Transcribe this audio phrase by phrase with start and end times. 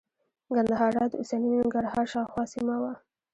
[0.55, 2.93] ګندهارا د اوسني ننګرهار شاوخوا سیمه وه